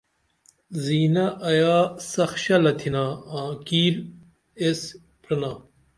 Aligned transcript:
زینہ 0.83 1.25
ایاسخ 1.49 2.31
شلہ 2.43 2.73
تھینا 2.79 3.05
آں 3.37 3.51
کِیر 3.67 3.95
یس 4.61 4.81
پرینا 5.21 5.51